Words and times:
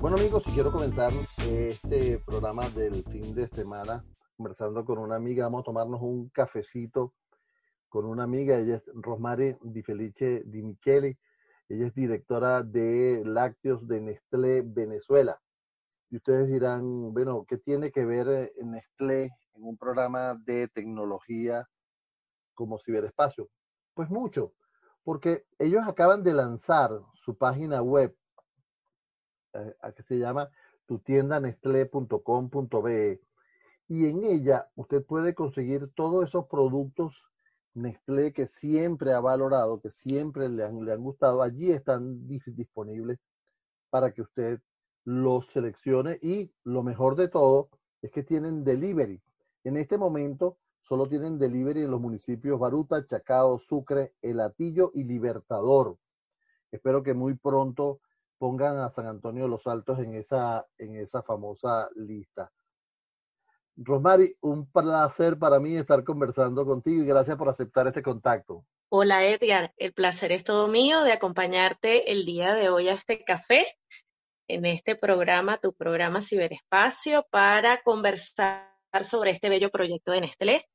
Bueno 0.00 0.16
amigos, 0.16 0.42
quiero 0.54 0.72
comenzar 0.72 1.12
este 1.46 2.18
programa 2.20 2.66
del 2.70 3.04
fin 3.04 3.34
de 3.34 3.46
semana 3.48 4.02
conversando 4.34 4.82
con 4.82 4.96
una 4.96 5.16
amiga. 5.16 5.44
Vamos 5.44 5.60
a 5.60 5.64
tomarnos 5.64 6.00
un 6.00 6.30
cafecito 6.30 7.12
con 7.90 8.06
una 8.06 8.22
amiga. 8.22 8.56
Ella 8.56 8.76
es 8.76 8.90
Rosmare 8.94 9.58
Di 9.60 9.82
Felice 9.82 10.42
Di 10.46 10.62
Michele. 10.62 11.18
Ella 11.68 11.86
es 11.86 11.94
directora 11.94 12.62
de 12.62 13.22
lácteos 13.26 13.86
de 13.86 14.00
Nestlé 14.00 14.62
Venezuela. 14.64 15.38
Y 16.08 16.16
ustedes 16.16 16.48
dirán, 16.48 17.12
bueno, 17.12 17.44
¿qué 17.46 17.58
tiene 17.58 17.92
que 17.92 18.06
ver 18.06 18.28
eh, 18.28 18.52
Nestlé 18.64 19.24
en 19.52 19.64
un 19.64 19.76
programa 19.76 20.34
de 20.46 20.68
tecnología 20.68 21.68
como 22.54 22.78
ciberespacio? 22.78 23.50
Pues 23.92 24.08
mucho, 24.08 24.54
porque 25.04 25.44
ellos 25.58 25.86
acaban 25.86 26.22
de 26.22 26.32
lanzar 26.32 26.90
su 27.12 27.36
página 27.36 27.82
web, 27.82 28.16
eh, 29.54 29.74
que 29.94 30.02
se 30.02 30.18
llama 30.18 30.50
tutiendanestlé.com.be, 30.86 33.20
y 33.88 34.06
en 34.06 34.24
ella 34.24 34.70
usted 34.76 35.04
puede 35.04 35.34
conseguir 35.34 35.90
todos 35.94 36.28
esos 36.28 36.46
productos 36.46 37.24
Nestlé 37.74 38.32
que 38.32 38.46
siempre 38.46 39.12
ha 39.12 39.20
valorado, 39.20 39.80
que 39.80 39.90
siempre 39.90 40.48
le 40.48 40.64
han, 40.64 40.84
le 40.84 40.92
han 40.92 41.02
gustado. 41.02 41.42
Allí 41.42 41.70
están 41.70 42.26
disponibles 42.26 43.18
para 43.90 44.12
que 44.12 44.22
usted 44.22 44.60
los 45.04 45.46
seleccione 45.46 46.18
y 46.20 46.52
lo 46.64 46.82
mejor 46.82 47.16
de 47.16 47.28
todo 47.28 47.70
es 48.02 48.10
que 48.10 48.22
tienen 48.22 48.64
delivery. 48.64 49.20
En 49.64 49.76
este 49.76 49.98
momento 49.98 50.58
solo 50.80 51.06
tienen 51.06 51.38
delivery 51.38 51.82
en 51.82 51.90
los 51.90 52.00
municipios 52.00 52.58
Baruta, 52.58 53.06
Chacao, 53.06 53.58
Sucre, 53.58 54.14
El 54.22 54.40
Atillo 54.40 54.90
y 54.94 55.04
Libertador. 55.04 55.98
Espero 56.70 57.02
que 57.02 57.14
muy 57.14 57.34
pronto 57.34 58.00
pongan 58.40 58.78
a 58.78 58.88
San 58.88 59.06
Antonio 59.06 59.42
de 59.42 59.50
los 59.50 59.66
Altos 59.66 59.98
en 59.98 60.14
esa, 60.14 60.66
en 60.78 60.96
esa 60.96 61.22
famosa 61.22 61.90
lista. 61.94 62.50
Rosmary, 63.76 64.34
un 64.40 64.70
placer 64.72 65.38
para 65.38 65.60
mí 65.60 65.76
estar 65.76 66.02
conversando 66.04 66.64
contigo 66.64 67.02
y 67.02 67.06
gracias 67.06 67.36
por 67.36 67.50
aceptar 67.50 67.86
este 67.86 68.02
contacto. 68.02 68.64
Hola 68.88 69.26
Edgar, 69.26 69.74
el 69.76 69.92
placer 69.92 70.32
es 70.32 70.42
todo 70.42 70.68
mío 70.68 71.04
de 71.04 71.12
acompañarte 71.12 72.10
el 72.12 72.24
día 72.24 72.54
de 72.54 72.70
hoy 72.70 72.88
a 72.88 72.94
este 72.94 73.24
café 73.24 73.66
en 74.48 74.64
este 74.64 74.96
programa, 74.96 75.58
tu 75.58 75.74
programa 75.74 76.22
Ciberespacio, 76.22 77.26
para 77.30 77.82
conversar 77.82 78.70
sobre 79.02 79.32
este 79.32 79.50
bello 79.50 79.70
proyecto 79.70 80.12
de 80.12 80.22
Nestlé. 80.22 80.66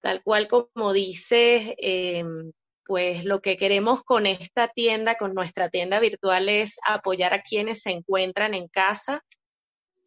Tal 0.00 0.22
cual 0.22 0.48
como 0.48 0.94
dices, 0.94 1.74
em, 1.76 2.52
pues 2.90 3.24
lo 3.24 3.40
que 3.40 3.56
queremos 3.56 4.02
con 4.02 4.26
esta 4.26 4.66
tienda, 4.66 5.14
con 5.14 5.32
nuestra 5.32 5.68
tienda 5.68 6.00
virtual, 6.00 6.48
es 6.48 6.76
apoyar 6.84 7.32
a 7.32 7.42
quienes 7.42 7.82
se 7.82 7.90
encuentran 7.90 8.52
en 8.52 8.66
casa, 8.66 9.22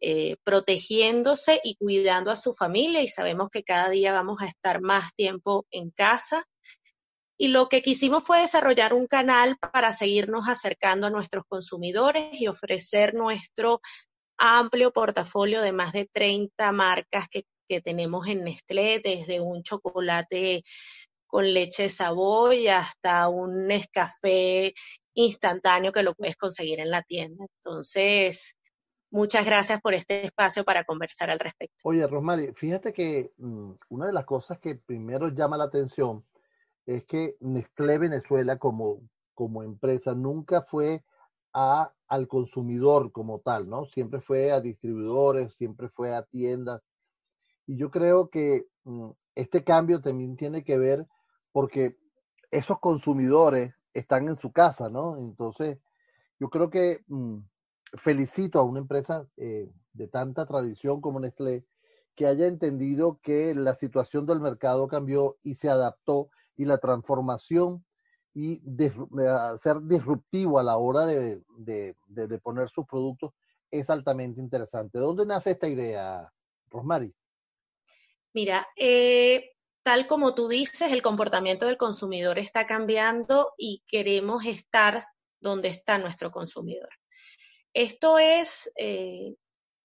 eh, 0.00 0.36
protegiéndose 0.44 1.62
y 1.64 1.76
cuidando 1.76 2.30
a 2.30 2.36
su 2.36 2.52
familia. 2.52 3.00
Y 3.00 3.08
sabemos 3.08 3.48
que 3.48 3.62
cada 3.62 3.88
día 3.88 4.12
vamos 4.12 4.42
a 4.42 4.46
estar 4.48 4.82
más 4.82 5.14
tiempo 5.14 5.64
en 5.70 5.92
casa 5.92 6.44
y 7.38 7.48
lo 7.48 7.70
que 7.70 7.80
quisimos 7.80 8.22
fue 8.22 8.40
desarrollar 8.40 8.92
un 8.92 9.06
canal 9.06 9.56
para 9.56 9.92
seguirnos 9.92 10.46
acercando 10.46 11.06
a 11.06 11.10
nuestros 11.10 11.46
consumidores 11.48 12.38
y 12.38 12.48
ofrecer 12.48 13.14
nuestro 13.14 13.80
amplio 14.36 14.92
portafolio 14.92 15.62
de 15.62 15.72
más 15.72 15.94
de 15.94 16.04
30 16.12 16.70
marcas 16.72 17.28
que, 17.30 17.46
tenemos 17.82 18.28
en 18.28 18.44
Nestlé, 18.44 19.00
desde 19.02 19.40
un 19.40 19.62
chocolate 19.62 20.62
con 21.34 21.52
leche 21.52 21.82
de 21.82 21.88
Savoy 21.88 22.68
hasta 22.68 23.28
un 23.28 23.66
Nescafé 23.66 24.72
instantáneo 25.14 25.90
que 25.90 26.04
lo 26.04 26.14
puedes 26.14 26.36
conseguir 26.36 26.78
en 26.78 26.92
la 26.92 27.02
tienda. 27.02 27.44
Entonces, 27.56 28.54
muchas 29.10 29.44
gracias 29.44 29.80
por 29.80 29.94
este 29.94 30.26
espacio 30.26 30.62
para 30.62 30.84
conversar 30.84 31.30
al 31.30 31.40
respecto. 31.40 31.74
Oye, 31.82 32.06
Rosmary, 32.06 32.52
fíjate 32.54 32.92
que 32.92 33.32
mm, 33.38 33.72
una 33.88 34.06
de 34.06 34.12
las 34.12 34.24
cosas 34.26 34.60
que 34.60 34.76
primero 34.76 35.26
llama 35.26 35.56
la 35.56 35.64
atención 35.64 36.24
es 36.86 37.02
que 37.02 37.36
Nestlé 37.40 37.98
Venezuela 37.98 38.56
como, 38.56 39.00
como 39.34 39.64
empresa 39.64 40.14
nunca 40.14 40.62
fue 40.62 41.02
a, 41.52 41.92
al 42.06 42.28
consumidor 42.28 43.10
como 43.10 43.40
tal, 43.40 43.68
¿no? 43.68 43.86
Siempre 43.86 44.20
fue 44.20 44.52
a 44.52 44.60
distribuidores, 44.60 45.52
siempre 45.54 45.88
fue 45.88 46.14
a 46.14 46.22
tiendas. 46.22 46.80
Y 47.66 47.76
yo 47.76 47.90
creo 47.90 48.30
que 48.30 48.68
mm, 48.84 49.10
este 49.34 49.64
cambio 49.64 50.00
también 50.00 50.36
tiene 50.36 50.62
que 50.62 50.78
ver 50.78 51.08
porque 51.54 51.96
esos 52.50 52.80
consumidores 52.80 53.72
están 53.92 54.28
en 54.28 54.36
su 54.36 54.50
casa, 54.50 54.90
¿no? 54.90 55.18
Entonces, 55.18 55.78
yo 56.40 56.50
creo 56.50 56.68
que 56.68 57.04
mm, 57.06 57.38
felicito 57.96 58.58
a 58.58 58.64
una 58.64 58.80
empresa 58.80 59.28
eh, 59.36 59.70
de 59.92 60.08
tanta 60.08 60.46
tradición 60.46 61.00
como 61.00 61.20
Nestlé 61.20 61.64
que 62.16 62.26
haya 62.26 62.48
entendido 62.48 63.20
que 63.22 63.54
la 63.54 63.76
situación 63.76 64.26
del 64.26 64.40
mercado 64.40 64.88
cambió 64.88 65.36
y 65.44 65.54
se 65.54 65.68
adaptó 65.68 66.28
y 66.56 66.64
la 66.64 66.78
transformación 66.78 67.84
y 68.34 68.60
de, 68.64 68.92
ser 69.62 69.80
disruptivo 69.82 70.58
a 70.58 70.64
la 70.64 70.76
hora 70.76 71.06
de, 71.06 71.44
poner 72.42 72.68
sus 72.68 72.84
productos 72.84 73.30
es 73.70 73.90
altamente 73.90 74.40
interesante. 74.40 74.98
¿De 74.98 75.04
dónde 75.04 75.24
nace 75.24 75.52
esta 75.52 75.68
idea, 75.68 76.28
Rosmary? 76.68 77.14
Mira, 78.32 78.66
eh, 78.76 79.53
tal 79.84 80.06
como 80.06 80.34
tú 80.34 80.48
dices, 80.48 80.90
el 80.90 81.02
comportamiento 81.02 81.66
del 81.66 81.76
consumidor 81.76 82.38
está 82.38 82.66
cambiando 82.66 83.52
y 83.58 83.82
queremos 83.86 84.46
estar 84.46 85.06
donde 85.40 85.68
está 85.68 85.98
nuestro 85.98 86.32
consumidor. 86.32 86.88
Esto 87.74 88.18
es, 88.18 88.72
eh, 88.76 89.34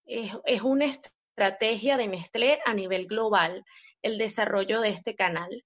es, 0.05 0.61
una 0.63 0.85
estrategia 0.85 1.97
de 1.97 2.07
Nestlé 2.07 2.59
a 2.65 2.73
nivel 2.73 3.07
global, 3.07 3.65
el 4.01 4.17
desarrollo 4.17 4.79
de 4.79 4.89
este 4.89 5.15
canal. 5.15 5.65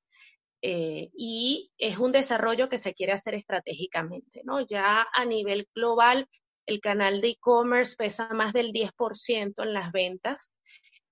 Eh, 0.64 1.10
y 1.16 1.72
es 1.78 2.00
un 2.00 2.12
desarrollo 2.12 2.70
que 2.70 2.78
se 2.80 2.94
quiere 2.94 3.14
hacer 3.14 3.36
estratégicamente, 3.36 4.42
¿no? 4.46 4.62
Ya 4.62 5.06
a 5.14 5.26
nivel 5.26 5.68
global, 5.76 6.28
el 6.66 6.80
canal 6.80 7.22
de 7.22 7.30
e-commerce 7.30 7.96
pesa 7.98 8.30
más 8.34 8.54
del 8.54 8.72
10% 8.72 9.62
en 9.62 9.74
las 9.74 9.92
ventas 9.92 10.52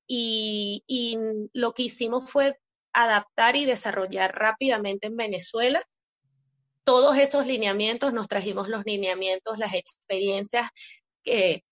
y, 0.07 0.83
y 0.87 1.17
lo 1.53 1.73
que 1.73 1.83
hicimos 1.83 2.31
fue 2.31 2.57
adaptar 2.93 3.55
y 3.55 3.65
desarrollar 3.65 4.35
rápidamente 4.35 5.07
en 5.07 5.15
Venezuela 5.15 5.85
todos 6.83 7.17
esos 7.17 7.45
lineamientos, 7.45 8.13
nos 8.13 8.27
trajimos 8.27 8.67
los 8.67 8.85
lineamientos, 8.85 9.57
las 9.57 9.73
experiencias 9.73 10.69
que 11.23 11.63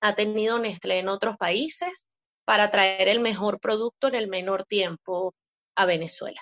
ha 0.00 0.14
tenido 0.14 0.58
Nestlé 0.58 0.98
en 0.98 1.08
otros 1.08 1.36
países 1.36 2.06
para 2.44 2.70
traer 2.70 3.08
el 3.08 3.20
mejor 3.20 3.60
producto 3.60 4.08
en 4.08 4.14
el 4.14 4.28
menor 4.28 4.64
tiempo 4.64 5.34
a 5.74 5.86
Venezuela. 5.86 6.40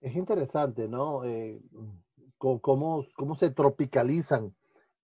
Es 0.00 0.16
interesante, 0.16 0.88
¿no? 0.88 1.24
Eh, 1.24 1.60
cómo, 2.38 3.06
cómo, 3.14 3.34
se 3.36 3.50
tropicalizan 3.50 4.54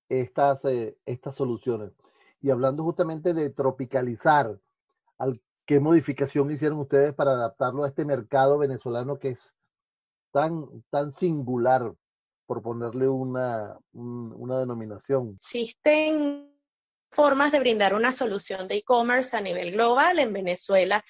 estas, 0.09 0.65
eh, 0.65 0.99
estas 1.07 1.37
soluciones. 1.37 1.93
Y 2.41 2.51
hablando 2.51 2.83
justamente 2.83 3.33
de 3.33 3.51
tropicalizar, 3.51 4.59
¿qué 5.69 5.81
modificación 5.81 6.51
hicieron 6.51 6.79
ustedes 6.79 7.15
para 7.15 7.33
adaptarlo 7.33 7.85
a 7.85 7.89
este 7.89 8.07
mercado 8.07 8.57
venezolano 8.57 9.19
que 9.19 9.29
es 9.29 9.55
tan, 10.33 10.83
tan 10.89 11.13
singular, 11.13 11.93
por 12.47 12.63
ponerle 12.63 13.07
una, 13.07 13.79
una 13.93 14.61
denominación? 14.61 15.39
Existen 15.43 16.51
formas 17.11 17.53
de 17.53 17.61
brindar 17.61 17.95
una 17.95 18.13
solución 18.13 18.67
de 18.67 18.77
e-commerce 18.77 19.37
a 19.37 19.43
nivel 19.43 19.73
global. 19.73 20.19
En 20.19 20.33
Venezuela 20.33 21.05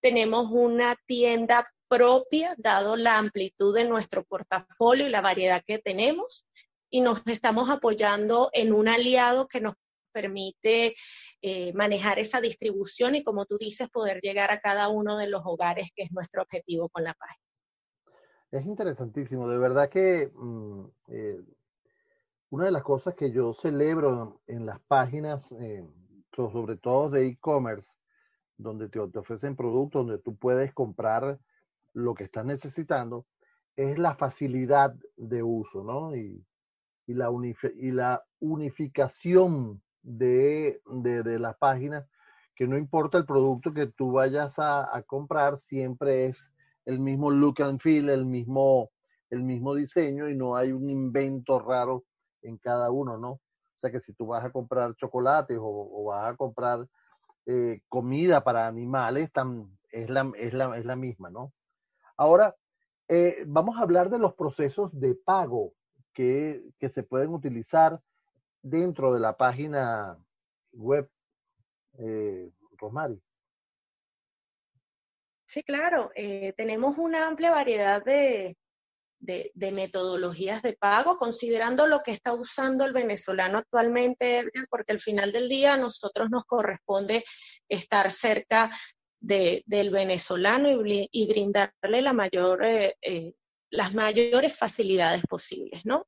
tenemos 0.00 0.46
una 0.52 0.94
tienda 1.06 1.68
propia, 1.88 2.54
dado 2.58 2.94
la 2.94 3.18
amplitud 3.18 3.74
de 3.74 3.88
nuestro 3.88 4.22
portafolio 4.22 5.08
y 5.08 5.10
la 5.10 5.20
variedad 5.20 5.64
que 5.66 5.80
tenemos, 5.80 6.46
y 6.90 7.00
nos 7.00 7.26
estamos 7.26 7.68
apoyando 7.70 8.50
en 8.52 8.72
un 8.72 8.86
aliado 8.86 9.48
que 9.48 9.60
nos 9.60 9.74
permite 10.16 10.94
eh, 11.42 11.72
manejar 11.74 12.18
esa 12.18 12.40
distribución 12.40 13.14
y, 13.16 13.22
como 13.22 13.44
tú 13.44 13.58
dices, 13.58 13.90
poder 13.90 14.20
llegar 14.22 14.50
a 14.50 14.60
cada 14.60 14.88
uno 14.88 15.18
de 15.18 15.28
los 15.28 15.42
hogares, 15.44 15.90
que 15.94 16.04
es 16.04 16.12
nuestro 16.12 16.42
objetivo 16.42 16.88
con 16.88 17.04
la 17.04 17.12
página. 17.12 17.44
Es 18.50 18.64
interesantísimo, 18.64 19.46
de 19.48 19.58
verdad 19.58 19.90
que 19.90 20.30
mm, 20.34 20.84
eh, 21.08 21.40
una 22.48 22.64
de 22.64 22.70
las 22.70 22.82
cosas 22.82 23.14
que 23.14 23.30
yo 23.30 23.52
celebro 23.52 24.40
en 24.46 24.64
las 24.64 24.80
páginas, 24.80 25.52
eh, 25.60 25.84
sobre 26.34 26.76
todo 26.76 27.10
de 27.10 27.26
e-commerce, 27.26 27.90
donde 28.56 28.88
te, 28.88 28.98
ofrecen 28.98 29.56
productos, 29.56 30.06
donde 30.06 30.22
tú 30.22 30.36
puedes 30.36 30.72
comprar 30.72 31.38
lo 31.92 32.14
que 32.14 32.24
estás 32.24 32.46
necesitando 32.46 33.26
es 33.76 33.98
la 33.98 34.14
facilidad 34.14 34.94
de 35.16 35.42
uso, 35.42 35.84
¿no? 35.84 36.16
Y, 36.16 36.42
la, 37.06 37.30
y 37.76 37.90
la 37.90 38.24
unificación 38.40 39.82
de, 40.06 40.80
de, 40.86 41.38
las 41.38 41.56
páginas, 41.56 42.06
que 42.54 42.66
no 42.68 42.78
importa 42.78 43.18
el 43.18 43.26
producto 43.26 43.74
que 43.74 43.88
tú 43.88 44.12
vayas 44.12 44.54
a, 44.58 45.02
comprar, 45.06 45.58
siempre 45.58 46.26
es 46.26 46.38
el 46.84 47.00
mismo 47.00 47.30
look 47.30 47.60
and 47.60 47.80
feel, 47.80 48.08
el 48.08 48.24
mismo, 48.24 48.90
el 49.30 49.42
mismo 49.42 49.74
diseño 49.74 50.28
y 50.28 50.36
no 50.36 50.56
hay 50.56 50.70
un 50.70 50.88
invento 50.88 51.58
raro 51.58 52.04
en 52.42 52.56
cada 52.56 52.90
uno, 52.90 53.18
¿no? 53.18 53.30
O 53.30 53.78
sea 53.78 53.90
que 53.90 54.00
si 54.00 54.12
tú 54.12 54.28
vas 54.28 54.44
a 54.44 54.50
comprar 54.50 54.94
chocolates 54.94 55.58
o, 55.60 56.04
vas 56.04 56.32
a 56.32 56.36
comprar 56.36 56.86
eh, 57.44 57.80
comida 57.88 58.44
para 58.44 58.68
animales, 58.68 59.30
es, 59.90 60.08
la, 60.08 60.30
es, 60.36 60.54
la, 60.54 60.78
es 60.78 60.84
la 60.84 60.96
misma, 60.96 61.30
¿no? 61.30 61.52
Ahora, 62.16 62.54
eh, 63.08 63.44
vamos 63.46 63.76
a 63.76 63.82
hablar 63.82 64.08
de 64.08 64.20
los 64.20 64.34
procesos 64.34 64.90
de 64.98 65.16
pago 65.16 65.72
que, 66.14 66.62
que, 66.78 66.88
se 66.88 67.02
pueden 67.02 67.34
utilizar 67.34 68.00
dentro 68.68 69.14
de 69.14 69.20
la 69.20 69.36
página 69.36 70.18
web, 70.72 71.08
eh, 71.98 72.50
Rosmary. 72.78 73.20
Sí, 75.46 75.62
claro. 75.62 76.10
Eh, 76.14 76.52
tenemos 76.56 76.98
una 76.98 77.28
amplia 77.28 77.50
variedad 77.52 78.04
de, 78.04 78.56
de, 79.20 79.72
metodologías 79.72 80.62
de 80.62 80.74
pago, 80.74 81.16
considerando 81.16 81.86
lo 81.86 82.02
que 82.02 82.10
está 82.10 82.34
usando 82.34 82.84
el 82.84 82.92
venezolano 82.92 83.58
actualmente, 83.58 84.50
porque 84.68 84.92
al 84.92 85.00
final 85.00 85.32
del 85.32 85.48
día 85.48 85.74
a 85.74 85.78
nosotros 85.78 86.28
nos 86.30 86.44
corresponde 86.44 87.24
estar 87.68 88.10
cerca 88.10 88.70
del 89.20 89.90
venezolano 89.90 90.68
y, 90.68 91.26
brindarle 91.26 92.02
la 92.02 92.12
mayor, 92.12 92.64
eh, 92.64 92.96
eh, 93.00 93.32
las 93.70 93.94
mayores 93.94 94.56
facilidades 94.56 95.22
posibles, 95.26 95.84
¿no? 95.84 96.06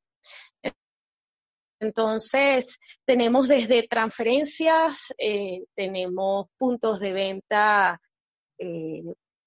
Entonces, 1.80 2.78
tenemos 3.04 3.48
desde 3.48 3.84
transferencias, 3.84 5.14
eh, 5.19 5.64
tenemos 5.75 6.46
puntos 6.56 7.00
de 7.00 7.12
venta 7.12 8.00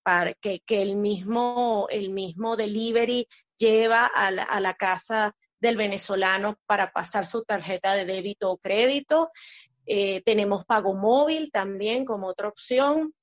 para 0.03 0.33
que, 0.35 0.61
el, 0.69 0.95
mismo, 0.95 1.87
el 1.89 2.11
mismo 2.11 2.55
delivery 2.55 3.27
lleva 3.57 4.05
a 4.05 4.31
la, 4.31 4.43
a 4.43 4.61
la 4.61 4.73
casa 4.75 5.35
del 5.59 5.75
venezolano 5.75 6.55
para 6.65 6.93
pasar 6.93 7.25
su 7.25 7.43
tarjeta 7.43 7.93
de 7.95 8.05
débito 8.05 8.49
o 8.51 8.57
crédito. 8.57 9.31
tenemos 9.85 10.63
pago 10.63 10.93
móvil 10.93 11.51
también 11.51 12.05
como 12.05 12.27
otra 12.27 12.47
opción 12.47 13.13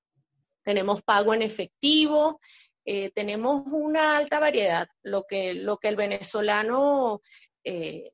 tenemos 0.69 1.03
pago 1.03 1.33
en 1.33 1.41
efectivo, 1.41 2.41
eh, 2.85 3.11
tenemos 3.15 3.63
una 3.73 4.19
alta 4.19 4.39
variedad, 4.39 4.87
lo 5.03 5.25
que, 5.25 5.55
lo 5.55 5.79
que 5.79 5.89
el 5.89 5.97
venezolano 5.97 7.23
eh, 7.65 8.13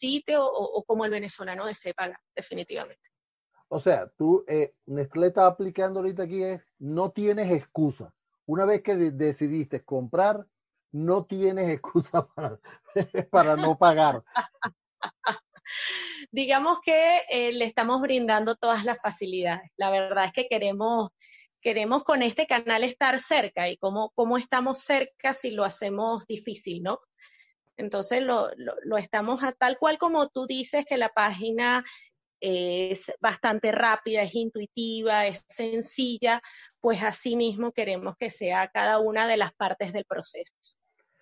necesite 0.00 0.36
o, 0.38 0.84
como 0.86 1.04
el 1.04 1.10
venezolano 1.10 1.66
desee 1.66 1.94
pagar, 1.94 2.18
definitivamente. 2.34 3.10
O 3.68 3.80
sea, 3.80 4.08
tú, 4.16 4.44
eh, 4.48 4.74
Nestlé 4.86 5.28
está 5.28 5.46
aplicando 5.46 6.00
ahorita 6.00 6.24
aquí 6.24 6.42
es, 6.42 6.60
no 6.78 7.12
tienes 7.12 7.52
excusa. 7.52 8.12
Una 8.46 8.64
vez 8.64 8.82
que 8.82 8.96
decidiste 8.96 9.84
comprar, 9.84 10.44
no 10.92 11.24
tienes 11.24 11.70
excusa 11.70 12.26
para, 12.34 12.58
para 13.30 13.56
no 13.56 13.78
pagar. 13.78 14.24
Digamos 16.32 16.80
que 16.80 17.50
le 17.52 17.64
estamos 17.64 18.00
brindando 18.00 18.56
todas 18.56 18.84
las 18.84 18.98
facilidades. 19.00 19.70
La 19.76 19.90
verdad 19.90 20.24
es 20.26 20.32
que 20.32 20.48
queremos 20.48 21.10
queremos 21.62 22.04
con 22.04 22.22
este 22.22 22.46
canal 22.46 22.84
estar 22.84 23.18
cerca 23.18 23.68
y 23.68 23.76
cómo, 23.76 24.12
cómo 24.14 24.38
estamos 24.38 24.78
cerca 24.78 25.34
si 25.34 25.50
lo 25.50 25.64
hacemos 25.64 26.26
difícil, 26.26 26.82
¿no? 26.82 27.00
Entonces 27.80 28.22
lo, 28.22 28.48
lo, 28.84 28.98
estamos 28.98 29.42
a 29.42 29.52
tal 29.52 29.78
cual 29.78 29.98
como 29.98 30.28
tú 30.28 30.46
dices 30.46 30.84
que 30.84 30.98
la 30.98 31.08
página 31.08 31.82
es 32.38 33.10
bastante 33.20 33.72
rápida, 33.72 34.22
es 34.22 34.34
intuitiva, 34.34 35.26
es 35.26 35.44
sencilla, 35.48 36.42
pues 36.80 37.02
así 37.02 37.36
mismo 37.36 37.72
queremos 37.72 38.16
que 38.16 38.30
sea 38.30 38.68
cada 38.68 38.98
una 38.98 39.26
de 39.26 39.38
las 39.38 39.52
partes 39.52 39.92
del 39.92 40.04
proceso 40.04 40.52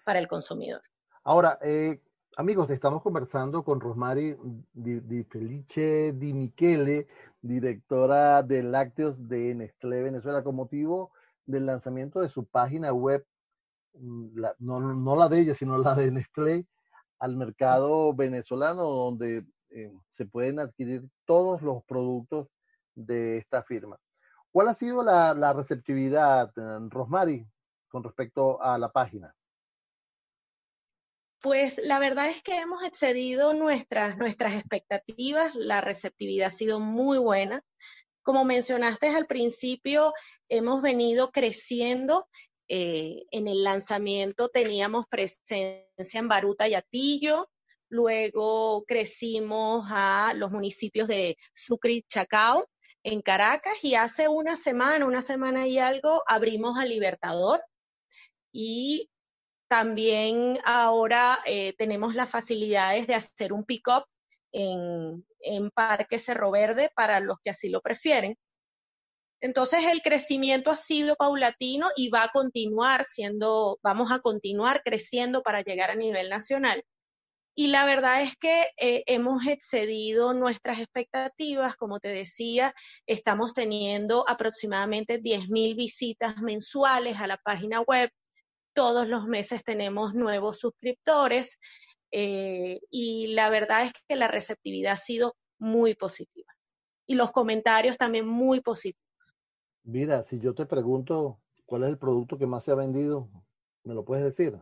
para 0.04 0.18
el 0.18 0.26
consumidor. 0.26 0.82
Ahora, 1.22 1.58
eh, 1.62 2.00
amigos, 2.36 2.70
estamos 2.70 3.02
conversando 3.02 3.62
con 3.62 3.80
Rosmary 3.80 4.36
Di, 4.72 5.24
Felice 5.24 6.12
Di 6.12 6.32
Michele, 6.32 7.06
directora 7.40 8.42
de 8.42 8.64
lácteos 8.64 9.28
de 9.28 9.54
Nestlé 9.54 10.02
Venezuela, 10.02 10.42
con 10.42 10.56
motivo 10.56 11.12
del 11.46 11.66
lanzamiento 11.66 12.20
de 12.20 12.28
su 12.28 12.44
página 12.46 12.92
web, 12.92 13.24
mm, 13.94 14.40
no, 14.60 15.16
la 15.16 15.28
de 15.28 15.40
ella, 15.40 15.54
sino 15.54 15.78
la 15.78 15.94
de 15.94 16.10
Nestlé, 16.10 16.66
al 17.18 17.36
mercado 17.36 18.14
venezolano, 18.14 18.84
donde 18.84 19.44
eh, 19.70 19.92
se 20.16 20.26
pueden 20.26 20.58
adquirir 20.58 21.08
todos 21.24 21.62
los 21.62 21.82
productos 21.84 22.48
de 22.94 23.38
esta 23.38 23.62
firma. 23.62 23.98
¿Cuál 24.50 24.68
ha 24.68 24.74
sido 24.74 25.02
la, 25.02 25.34
la 25.34 25.52
receptividad, 25.52 26.50
eh, 26.56 26.88
Rosmary, 26.90 27.46
con 27.88 28.02
respecto 28.02 28.62
a 28.62 28.78
la 28.78 28.90
página? 28.90 29.34
Pues 31.40 31.80
la 31.82 32.00
verdad 32.00 32.28
es 32.28 32.42
que 32.42 32.58
hemos 32.58 32.82
excedido 32.82 33.54
nuestras, 33.54 34.18
nuestras 34.18 34.54
expectativas, 34.54 35.54
la 35.54 35.80
receptividad 35.80 36.48
ha 36.48 36.50
sido 36.50 36.80
muy 36.80 37.18
buena. 37.18 37.62
Como 38.22 38.44
mencionaste 38.44 39.08
al 39.08 39.26
principio, 39.26 40.12
hemos 40.48 40.82
venido 40.82 41.30
creciendo. 41.30 42.28
Eh, 42.68 43.24
en 43.30 43.48
el 43.48 43.64
lanzamiento 43.64 44.48
teníamos 44.50 45.06
presencia 45.06 45.86
en 45.96 46.28
Baruta 46.28 46.68
y 46.68 46.74
Atillo, 46.74 47.48
luego 47.88 48.84
crecimos 48.86 49.86
a 49.88 50.34
los 50.34 50.50
municipios 50.50 51.08
de 51.08 51.38
Sucre 51.54 52.04
Chacao 52.08 52.68
en 53.02 53.22
Caracas 53.22 53.82
y 53.82 53.94
hace 53.94 54.28
una 54.28 54.54
semana, 54.54 55.06
una 55.06 55.22
semana 55.22 55.66
y 55.66 55.78
algo, 55.78 56.22
abrimos 56.26 56.78
a 56.78 56.84
Libertador 56.84 57.62
y 58.52 59.08
también 59.68 60.58
ahora 60.64 61.40
eh, 61.46 61.74
tenemos 61.78 62.14
las 62.14 62.30
facilidades 62.30 63.06
de 63.06 63.14
hacer 63.14 63.52
un 63.52 63.64
pick-up 63.64 64.04
en 64.52 65.70
Parque 65.74 66.18
Cerro 66.18 66.50
Verde 66.50 66.90
para 66.94 67.20
los 67.20 67.38
que 67.42 67.50
así 67.50 67.68
lo 67.68 67.80
prefieren. 67.80 68.36
Entonces 69.40 69.84
el 69.84 70.02
crecimiento 70.02 70.70
ha 70.70 70.76
sido 70.76 71.14
paulatino 71.16 71.88
y 71.96 72.10
va 72.10 72.24
a 72.24 72.30
continuar 72.30 73.04
siendo, 73.04 73.78
vamos 73.82 74.10
a 74.10 74.18
continuar 74.18 74.82
creciendo 74.82 75.42
para 75.42 75.62
llegar 75.62 75.90
a 75.90 75.94
nivel 75.94 76.28
nacional. 76.28 76.84
Y 77.54 77.68
la 77.68 77.84
verdad 77.84 78.22
es 78.22 78.36
que 78.36 78.68
eh, 78.76 79.02
hemos 79.06 79.46
excedido 79.46 80.32
nuestras 80.32 80.78
expectativas, 80.78 81.76
como 81.76 81.98
te 81.98 82.08
decía, 82.08 82.72
estamos 83.06 83.52
teniendo 83.52 84.24
aproximadamente 84.28 85.20
10.000 85.20 85.76
visitas 85.76 86.36
mensuales 86.38 87.18
a 87.20 87.26
la 87.26 87.36
página 87.38 87.80
web, 87.80 88.10
todos 88.74 89.08
los 89.08 89.26
meses 89.26 89.64
tenemos 89.64 90.14
nuevos 90.14 90.60
suscriptores 90.60 91.58
eh, 92.12 92.78
y 92.90 93.28
la 93.34 93.50
verdad 93.50 93.86
es 93.86 93.92
que 94.08 94.14
la 94.14 94.28
receptividad 94.28 94.92
ha 94.92 94.96
sido 94.96 95.36
muy 95.58 95.94
positiva 95.96 96.52
y 97.08 97.14
los 97.16 97.32
comentarios 97.32 97.96
también 97.96 98.28
muy 98.28 98.60
positivos. 98.60 99.07
Mira, 99.88 100.22
si 100.22 100.38
yo 100.38 100.54
te 100.54 100.66
pregunto 100.66 101.40
cuál 101.64 101.84
es 101.84 101.88
el 101.88 101.98
producto 101.98 102.36
que 102.36 102.46
más 102.46 102.62
se 102.62 102.72
ha 102.72 102.74
vendido, 102.74 103.30
¿me 103.84 103.94
lo 103.94 104.04
puedes 104.04 104.22
decir? 104.22 104.54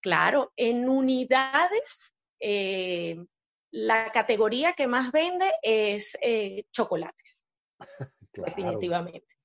Claro, 0.00 0.52
en 0.56 0.88
unidades, 0.88 2.12
eh, 2.40 3.16
la 3.70 4.10
categoría 4.10 4.72
que 4.72 4.88
más 4.88 5.12
vende 5.12 5.48
es 5.62 6.18
eh, 6.20 6.64
chocolates, 6.72 7.46
definitivamente. 8.32 9.36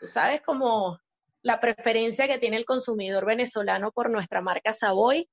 Tú 0.00 0.08
sabes 0.08 0.40
cómo 0.40 0.98
la 1.42 1.60
preferencia 1.60 2.26
que 2.26 2.40
tiene 2.40 2.56
el 2.56 2.64
consumidor 2.64 3.26
venezolano 3.26 3.92
por 3.92 4.10
nuestra 4.10 4.40
marca 4.40 4.72
Savoy 4.72 5.30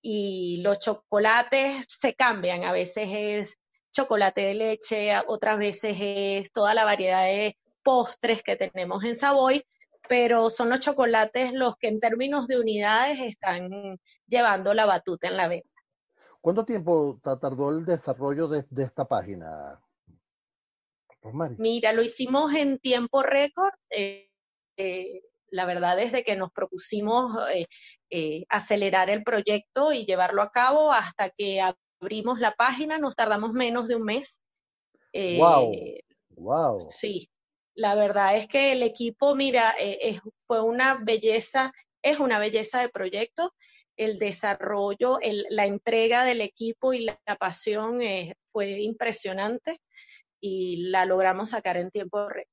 y 0.00 0.62
los 0.62 0.78
chocolates 0.78 1.86
se 2.00 2.14
cambian. 2.14 2.64
A 2.64 2.72
veces 2.72 3.06
es 3.10 3.58
chocolate 3.92 4.40
de 4.40 4.54
leche, 4.54 5.12
otras 5.26 5.58
veces 5.58 5.94
es 6.00 6.52
toda 6.52 6.72
la 6.72 6.86
variedad 6.86 7.26
de 7.26 7.58
postres 7.82 8.42
que 8.42 8.56
tenemos 8.56 9.04
en 9.04 9.16
Savoy, 9.16 9.64
pero 10.08 10.50
son 10.50 10.68
los 10.68 10.80
chocolates 10.80 11.52
los 11.52 11.76
que 11.76 11.88
en 11.88 12.00
términos 12.00 12.46
de 12.46 12.58
unidades 12.58 13.20
están 13.20 13.98
llevando 14.26 14.74
la 14.74 14.86
batuta 14.86 15.28
en 15.28 15.36
la 15.36 15.48
venta. 15.48 15.68
¿Cuánto 16.40 16.64
tiempo 16.64 17.20
tardó 17.22 17.70
el 17.70 17.84
desarrollo 17.84 18.48
de, 18.48 18.64
esta 18.82 19.06
página? 19.06 19.80
Mira, 21.56 21.92
lo 21.92 22.02
hicimos 22.02 22.52
en 22.52 22.78
tiempo 22.78 23.22
récord. 23.22 23.72
Eh, 23.90 24.28
eh, 24.76 25.22
la 25.50 25.66
verdad 25.66 25.96
desde 25.96 26.24
que 26.24 26.34
nos 26.34 26.50
propusimos 26.50 27.36
eh, 28.10 28.44
acelerar 28.48 29.08
el 29.08 29.22
proyecto 29.22 29.92
y 29.92 30.04
llevarlo 30.04 30.42
a 30.42 30.50
cabo 30.50 30.92
hasta 30.92 31.30
que 31.30 31.60
abrimos 31.60 32.40
la 32.40 32.54
página, 32.54 32.98
nos 32.98 33.14
tardamos 33.14 33.52
menos 33.52 33.86
de 33.86 33.96
un 33.96 34.02
mes. 34.02 34.40
wow, 35.14 35.72
wow. 36.30 36.90
Sí, 36.90 37.30
la 37.74 37.94
verdad 37.94 38.36
es 38.36 38.46
que 38.46 38.72
el 38.72 38.82
equipo, 38.82 39.34
mira, 39.34 39.74
fue 40.46 40.62
una 40.62 41.02
belleza, 41.02 41.72
es 42.02 42.20
una 42.20 42.38
belleza 42.38 42.80
de 42.80 42.88
proyecto. 42.88 43.52
El 43.96 44.18
desarrollo, 44.18 45.18
la 45.50 45.66
entrega 45.66 46.24
del 46.24 46.40
equipo 46.40 46.92
y 46.92 47.04
la, 47.04 47.18
pasión 47.38 48.00
fue 48.50 48.82
impresionante 48.82 49.80
y 50.40 50.88
la 50.90 51.04
logramos 51.04 51.50
sacar 51.50 51.76
en 51.76 51.90
tiempo 51.90 52.28
récord. 52.28 52.48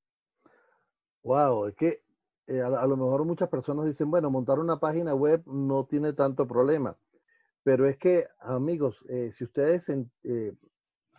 Wow, 1.24 1.68
es 1.68 1.76
que 1.76 2.04
eh, 2.48 2.62
a, 2.62 2.88
lo 2.88 2.98
mejor 2.98 3.26
muchas 3.26 3.50
personas 3.50 3.86
dicen, 3.86 4.10
bueno, 4.10 4.32
montar 4.32 4.58
una 4.58 4.80
página 4.80 5.14
web 5.14 5.44
no 5.46 5.86
tiene 5.86 6.14
tanto 6.14 6.48
problema. 6.48 6.98
Pero 7.64 7.88
es 7.88 7.98
que, 7.98 8.26
amigos, 8.40 9.04
eh, 9.10 9.32
si 9.32 9.44
ustedes 9.44 9.88
eh, 9.90 10.54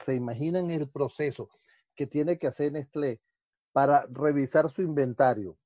se 0.04 0.14
imaginan 0.14 0.70
el 0.70 0.88
proceso 0.88 1.50
que 1.94 2.08
tiene 2.08 2.36
que 2.36 2.48
hacer 2.48 2.72
Nestlé 2.72 3.20
para 3.72 4.06
revisar 4.10 4.68
su 4.68 4.82
inventario, 4.82 5.56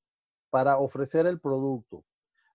para 0.50 0.78
ofrecer 0.78 1.26
el 1.26 1.40
producto, 1.40 2.04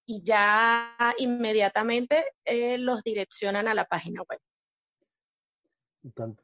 y 0.06 0.22
ya 0.22 0.96
inmediatamente 1.18 2.24
eh, 2.44 2.78
los 2.78 3.02
direccionan 3.02 3.66
a 3.66 3.74
la 3.74 3.86
página 3.86 4.22
web. 4.22 4.38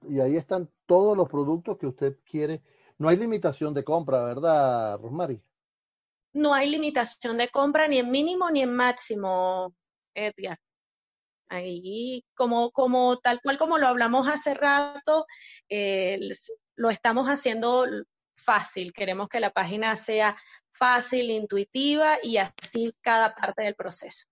Y 0.08 0.20
ahí 0.20 0.36
están 0.36 0.68
todos 0.86 1.16
los 1.16 1.28
productos 1.28 1.78
que 1.78 1.86
usted 1.86 2.18
quiere 2.24 2.62
no 2.98 3.08
hay 3.08 3.16
limitación 3.16 3.74
de 3.74 3.84
compra, 3.84 4.24
¿verdad, 4.24 4.98
Rosmary? 5.00 5.42
No 6.32 6.54
hay 6.54 6.70
limitación 6.70 7.36
de 7.36 7.48
compra 7.48 7.88
ni 7.88 7.98
en 7.98 8.10
mínimo 8.10 8.50
ni 8.50 8.62
en 8.62 8.74
máximo, 8.74 9.74
Edgar. 10.14 10.58
Ahí, 11.48 12.24
como, 12.34 12.70
como 12.70 13.18
tal 13.18 13.40
cual 13.42 13.58
como 13.58 13.78
lo 13.78 13.86
hablamos 13.86 14.28
hace 14.28 14.54
rato, 14.54 15.26
eh, 15.68 16.18
lo 16.76 16.90
estamos 16.90 17.26
haciendo 17.26 17.84
fácil. 18.36 18.92
Queremos 18.92 19.28
que 19.28 19.40
la 19.40 19.52
página 19.52 19.96
sea 19.96 20.36
fácil, 20.70 21.30
intuitiva 21.30 22.18
y 22.22 22.38
así 22.38 22.94
cada 23.00 23.34
parte 23.34 23.62
del 23.62 23.74
proceso. 23.74 24.26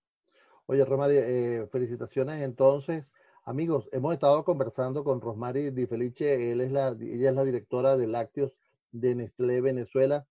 Oye, 0.66 0.84
Rosmary, 0.84 1.16
eh, 1.18 1.68
felicitaciones 1.70 2.42
entonces 2.42 3.12
Amigos, 3.44 3.88
hemos 3.90 4.14
estado 4.14 4.44
conversando 4.44 5.02
con 5.02 5.20
Rosmary 5.20 5.70
Di 5.70 5.86
Felice, 5.86 6.52
él 6.52 6.60
es 6.60 6.70
la, 6.70 6.88
ella 7.00 7.30
es 7.30 7.34
la 7.34 7.42
directora 7.42 7.96
de 7.96 8.06
lácteos 8.06 8.52
de 8.92 9.16
Nestlé 9.16 9.60
Venezuela. 9.60 10.24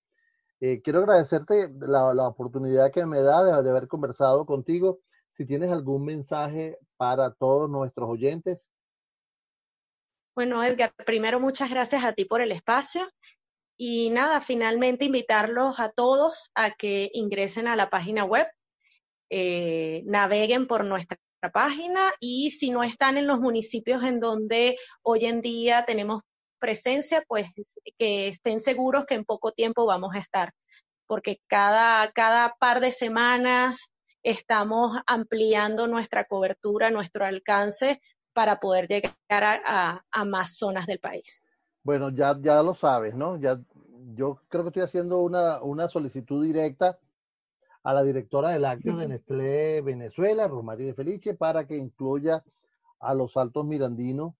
Eh, 0.61 0.81
quiero 0.81 0.99
agradecerte 0.99 1.69
la, 1.77 2.13
la, 2.13 2.27
oportunidad 2.27 2.89
que 2.89 3.05
me 3.05 3.19
da 3.19 3.43
de, 3.43 3.69
haber 3.69 3.89
conversado 3.89 4.45
contigo. 4.45 5.01
Si 5.31 5.45
tienes 5.45 5.71
algún 5.71 6.05
mensaje 6.05 6.77
para 6.95 7.33
todos 7.33 7.69
nuestros 7.69 8.09
oyentes. 8.09 8.65
Bueno, 10.33 10.63
Edgar, 10.63 10.93
primero 11.05 11.41
muchas 11.41 11.69
gracias 11.69 12.05
a 12.05 12.13
ti 12.13 12.23
por 12.23 12.39
el 12.39 12.53
espacio 12.53 13.01
y 13.75 14.09
nada, 14.11 14.39
finalmente 14.39 15.03
invitarlos 15.03 15.81
a 15.81 15.89
todos 15.89 16.49
a 16.55 16.71
que 16.71 17.09
ingresen 17.13 17.67
a 17.67 17.75
la 17.75 17.89
página 17.89 18.23
web, 18.23 18.47
eh, 19.29 20.03
naveguen 20.05 20.67
por 20.67 20.85
nuestra 20.85 21.17
página 21.49 22.11
y 22.19 22.51
si 22.51 22.69
no 22.69 22.83
están 22.83 23.17
en 23.17 23.27
los 23.27 23.39
municipios 23.39 24.03
en 24.03 24.19
donde 24.19 24.77
hoy 25.01 25.25
en 25.25 25.41
día 25.41 25.85
tenemos 25.85 26.21
presencia, 26.59 27.23
pues 27.27 27.47
que 27.97 28.27
estén 28.27 28.59
seguros 28.59 29.05
que 29.05 29.15
en 29.15 29.25
poco 29.25 29.51
tiempo 29.51 29.85
vamos 29.85 30.13
a 30.13 30.19
estar, 30.19 30.53
porque 31.07 31.41
cada, 31.47 32.11
cada 32.11 32.55
par 32.59 32.79
de 32.79 32.91
semanas 32.91 33.89
estamos 34.23 34.99
ampliando 35.07 35.87
nuestra 35.87 36.25
cobertura, 36.25 36.91
nuestro 36.91 37.25
alcance 37.25 37.99
para 38.33 38.59
poder 38.59 38.87
llegar 38.87 39.43
a, 39.43 40.05
a, 40.11 40.25
más 40.25 40.55
zonas 40.55 40.85
del 40.85 40.99
país. 40.99 41.41
Bueno, 41.83 42.11
ya, 42.11 42.37
ya 42.39 42.61
lo 42.61 42.75
sabes, 42.75 43.15
¿no? 43.15 43.37
Ya, 43.37 43.59
yo 44.13 44.39
creo 44.47 44.63
que 44.63 44.69
estoy 44.69 44.83
haciendo 44.83 45.21
una, 45.21 45.61
una 45.61 45.87
solicitud 45.87 46.45
directa 46.45 46.99
a 47.83 47.93
la 47.93 48.03
directora 48.03 48.49
de 48.49 48.59
lácteos 48.59 48.99
de 48.99 49.07
Nestlé 49.07 49.81
Venezuela, 49.81 50.47
Romaría 50.47 50.87
de 50.87 50.93
Felice, 50.93 51.33
para 51.33 51.65
que 51.65 51.77
incluya 51.77 52.43
a 52.99 53.13
los 53.13 53.37
altos 53.37 53.65
mirandinos 53.65 54.33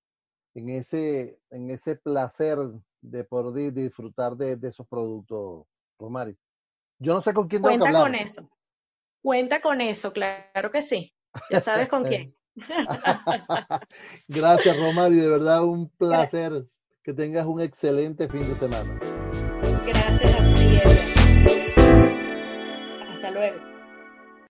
en 0.54 0.70
ese, 0.70 1.40
en 1.50 1.70
ese 1.70 1.96
placer 1.96 2.58
de 3.02 3.24
poder 3.24 3.74
disfrutar 3.74 4.36
de, 4.36 4.60
esos 4.68 4.88
productos, 4.88 5.66
Romari. 5.98 6.38
Yo 7.00 7.14
no 7.14 7.22
sé 7.22 7.34
con 7.34 7.48
quién 7.48 7.62
Cuenta 7.62 7.92
con 7.92 8.14
eso. 8.14 8.50
Cuenta 9.22 9.62
con 9.62 9.82
eso, 9.82 10.14
claro 10.14 10.72
que 10.72 10.82
sí. 10.82 11.14
Ya 11.50 11.60
sabes 11.60 11.88
con 11.88 12.04
quién. 12.04 12.36
Gracias, 14.28 14.78
Romari. 14.78 15.16
De 15.16 15.30
verdad, 15.30 15.64
un 15.64 15.90
placer. 15.90 16.68
Que 17.04 17.14
tengas 17.14 17.48
un 17.48 17.60
excelente 17.62 18.28
fin 18.28 18.48
de 18.48 18.54
semana. 18.54 19.00
Gracias 19.88 20.31
luego. 23.32 23.81